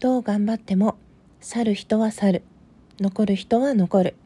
[0.00, 0.96] どう頑張っても
[1.40, 2.42] 去る人は去る。
[3.00, 4.16] 残る人は残る。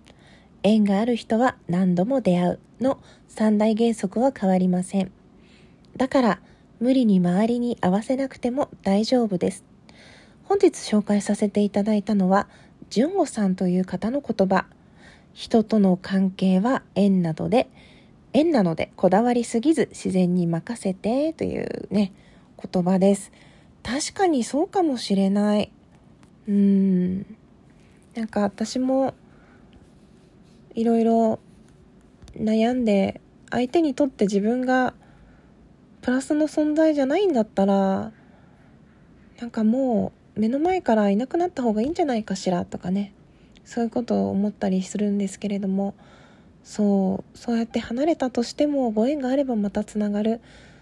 [0.63, 2.59] 縁がある人は何度も出会う。
[2.81, 5.11] の三大原則は変わりません。
[5.97, 6.41] だから
[6.79, 9.65] 無理に周りに合わせなくても大丈夫です。
[10.45, 12.47] 本日紹介させていただいたのは
[12.89, 14.67] 純吾さんという方の言葉。
[15.33, 17.69] 人との関係は縁などで
[18.33, 22.13] 縁なのでこだわりすぎず自然に任せてというね
[22.63, 23.33] 言葉です。
[23.85, 25.71] 確かにそうかもしれない。
[26.49, 27.37] うん。
[28.15, 29.15] なんか私も
[30.75, 31.39] いろいろ
[32.37, 33.21] 悩んで
[33.51, 34.95] 相手にとって自分が
[36.01, 38.13] プラスの存在じゃないんだったら
[39.41, 43.13] なんかもう目の前からいなくなった方がいいんじゃないかしらとかね。
[43.65, 45.95] そういうことを思ったりするんですけれども。
[46.63, 50.41] そうそうやって離れたとしてもご縁があればまたつながる。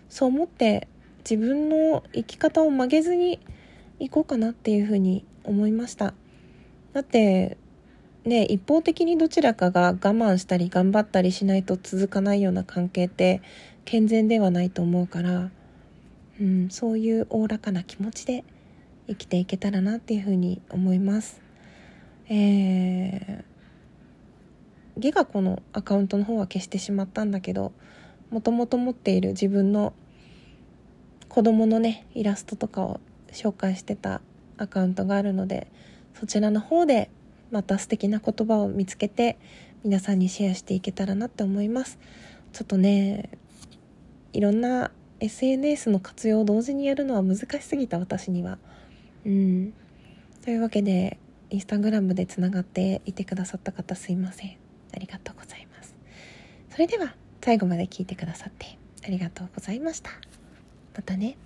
[0.08, 0.86] そう思って
[1.28, 3.40] 自分の生き方を曲げずに
[3.98, 6.14] いこうかなっていうふうに思いました。
[6.92, 7.56] だって
[8.24, 13.42] ね一方的にどちらかが我慢したり頑張ったりしないと続かないような関係って
[13.84, 15.50] 健全ではないと思うから、
[16.40, 18.44] うん、そういうおおらかな気持ちで
[19.06, 21.40] 生きていけたらなっていうふうに思います。
[22.28, 23.52] えー
[24.98, 27.72] ギガ子のアカウントの方は消してしまったんだけど
[28.30, 29.94] もともと持っている自分の
[31.32, 33.00] 子供のねイラストとかを
[33.32, 34.20] 紹介してた
[34.58, 35.66] アカウントがあるので
[36.12, 37.08] そちらの方で
[37.50, 39.38] また素敵な言葉を見つけて
[39.82, 41.98] 皆さんにシェアしていけたらなって思います。
[42.52, 43.30] ちょっとね
[44.34, 48.58] いろんな SNS の活用を同時にやるのは難しすぎた私には。
[49.24, 49.72] うん。
[50.44, 51.16] というわけで
[51.48, 54.50] インスタグラムでつながっていてくださった方すいません。
[54.94, 55.94] ありがとうございます。
[56.68, 60.31] それでは最後まで聞いてくださってありがとうございました。
[60.94, 61.36] またね。